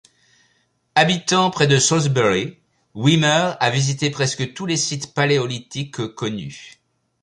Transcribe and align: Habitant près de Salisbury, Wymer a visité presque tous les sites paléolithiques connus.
Habitant 0.95 1.51
près 1.51 1.67
de 1.67 1.77
Salisbury, 1.77 2.57
Wymer 2.95 3.51
a 3.59 3.69
visité 3.69 4.09
presque 4.09 4.51
tous 4.55 4.65
les 4.65 4.75
sites 4.77 5.13
paléolithiques 5.13 6.15
connus. 6.15 6.79